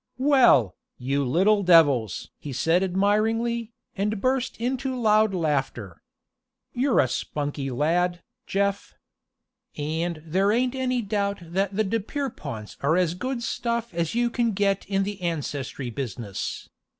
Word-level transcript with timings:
"Well, 0.17 0.73
you 0.97 1.23
little 1.23 1.61
devils!" 1.61 2.31
he 2.39 2.53
said 2.53 2.81
admiringly, 2.81 3.71
and 3.95 4.19
burst 4.19 4.57
into 4.57 4.99
loud 4.99 5.31
laughter. 5.35 6.01
"You're 6.73 6.99
a 6.99 7.07
spunky 7.07 7.69
lad, 7.69 8.23
Jeff. 8.47 8.95
And 9.77 10.23
there 10.25 10.51
ain't 10.51 10.73
any 10.73 11.03
doubt 11.03 11.37
that 11.45 11.75
the 11.75 11.83
de 11.83 11.99
Pierreponts 11.99 12.77
are 12.81 12.97
as 12.97 13.13
good 13.13 13.43
stuff 13.43 13.93
as 13.93 14.15
you 14.15 14.31
can 14.31 14.53
get 14.53 14.87
in 14.87 15.03
the 15.03 15.21
ancestry 15.21 15.91
business. 15.91 16.67